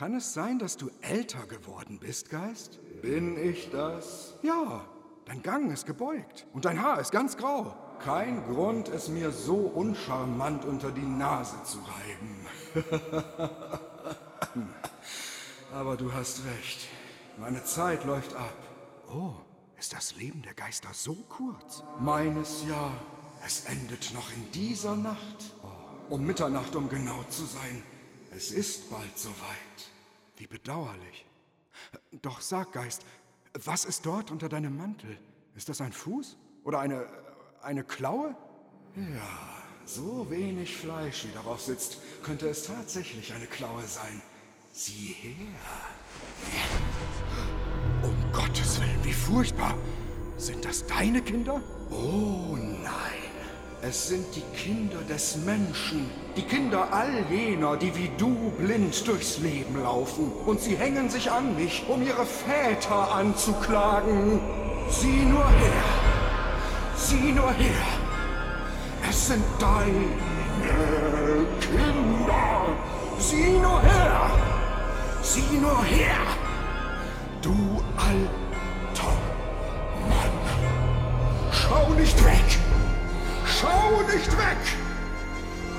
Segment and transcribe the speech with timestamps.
[0.00, 2.80] Kann es sein, dass du älter geworden bist, Geist?
[3.02, 4.32] Bin ich das?
[4.40, 4.82] Ja,
[5.26, 7.76] dein Gang ist gebeugt und dein Haar ist ganz grau.
[8.02, 12.46] Kein Grund, es mir so uncharmant unter die Nase zu reiben.
[15.74, 16.88] Aber du hast recht.
[17.36, 18.56] Meine Zeit läuft ab.
[19.12, 19.34] Oh,
[19.78, 21.84] ist das Leben der Geister so kurz?
[21.98, 22.90] Meines ja.
[23.44, 25.54] Es endet noch in dieser Nacht.
[26.08, 27.82] Um Mitternacht, um genau zu sein.
[28.30, 29.36] Es ist bald soweit.
[30.36, 31.26] Wie bedauerlich.
[32.22, 33.04] Doch sag, Geist,
[33.64, 35.18] was ist dort unter deinem Mantel?
[35.56, 36.36] Ist das ein Fuß?
[36.64, 37.06] Oder eine,
[37.62, 38.36] eine Klaue?
[38.96, 44.22] Ja, so wenig Fleisch wie darauf sitzt, könnte es tatsächlich eine Klaue sein.
[44.72, 45.58] Sieh her.
[48.02, 49.76] Um Gottes Willen, wie furchtbar.
[50.36, 51.62] Sind das deine Kinder?
[51.90, 53.19] Oh nein.
[53.82, 59.38] Es sind die Kinder des Menschen, die Kinder all jener, die wie du blind durchs
[59.38, 60.30] Leben laufen.
[60.44, 64.38] Und sie hängen sich an mich, um ihre Väter anzuklagen.
[64.90, 65.84] Sieh nur her,
[66.94, 67.86] sieh nur her.
[69.08, 70.08] Es sind deine
[71.60, 72.76] Kinder.
[73.18, 74.30] Sieh nur her,
[75.22, 76.16] sieh nur her.
[77.40, 79.12] Du alter
[80.06, 80.32] Mann.
[81.50, 82.39] Schau nicht weg.
[83.90, 84.56] Schau nicht weg!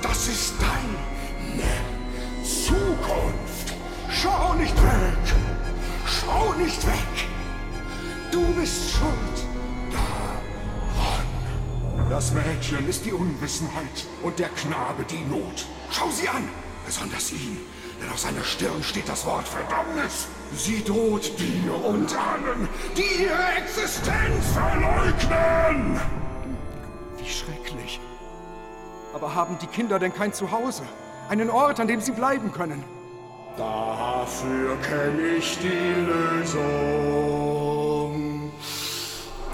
[0.02, 1.72] Das ist deine
[2.44, 3.72] Zukunft!
[4.10, 5.34] Schau nicht weg!
[6.04, 7.28] Schau nicht weg!
[8.30, 9.46] Du bist schuld
[9.90, 11.26] daran.
[12.10, 15.64] Das Mädchen ist die Unwissenheit und der Knabe die Not.
[15.90, 16.46] Schau sie an,
[16.84, 17.60] besonders ihn,
[18.00, 20.26] denn auf seiner Stirn steht das Wort Verdammnis.
[20.54, 25.98] Sie droht dir und allen, die ihre Existenz verleugnen.
[27.16, 27.61] Wie schrecklich.
[29.14, 30.84] Aber haben die Kinder denn kein Zuhause?
[31.28, 32.82] Einen Ort, an dem sie bleiben können?
[33.56, 35.94] Dafür kenne ich die
[36.40, 36.62] Lösung.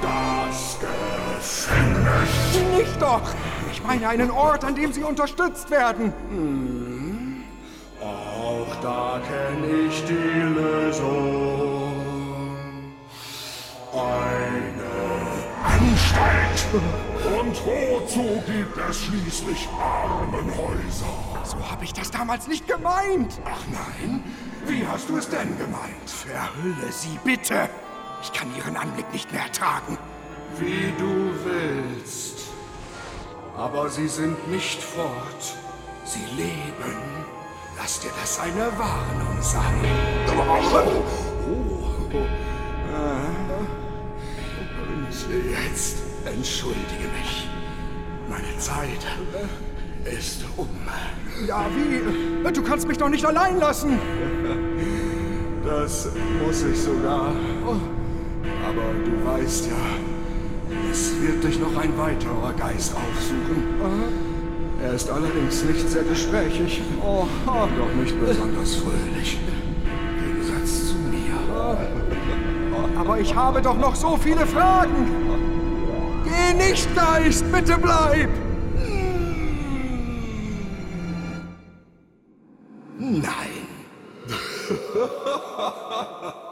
[0.00, 2.58] Das Gefängnis.
[2.76, 3.34] Nicht doch!
[3.72, 6.12] Ich meine einen Ort, an dem sie unterstützt werden.
[6.30, 7.44] Hm.
[8.00, 11.57] Auch da kenne ich die Lösung.
[16.72, 21.06] Und wozu gibt es schließlich Armenhäuser?
[21.44, 23.40] So habe ich das damals nicht gemeint.
[23.44, 24.22] Ach nein?
[24.66, 26.10] Wie hast du es denn gemeint?
[26.10, 27.70] Verhülle sie bitte.
[28.22, 29.96] Ich kann ihren Anblick nicht mehr ertragen.
[30.58, 32.48] Wie du willst.
[33.56, 35.56] Aber sie sind nicht fort.
[36.04, 36.96] Sie leben.
[37.78, 39.80] Lass dir das eine Warnung sein.
[40.36, 40.42] Oh.
[41.48, 42.16] Oh.
[44.90, 47.48] Und jetzt entschuldige mich.
[48.28, 49.06] Meine Zeit
[50.04, 50.68] ist um.
[51.46, 52.52] Ja, wie?
[52.52, 53.98] Du kannst mich doch nicht allein lassen.
[55.64, 56.08] Das
[56.44, 57.32] muss ich sogar.
[57.66, 59.72] Aber du weißt ja,
[60.90, 63.64] es wird dich noch ein weiterer Geist aufsuchen.
[64.82, 66.82] Er ist allerdings nicht sehr gesprächig.
[67.02, 69.38] Oh, doch nicht besonders fröhlich.
[70.18, 71.36] Im Gegensatz zu mir.
[72.98, 75.57] Aber ich habe doch noch so viele Fragen.
[76.28, 78.30] Geh nicht, Geist, bitte bleib!
[82.98, 83.66] Nein.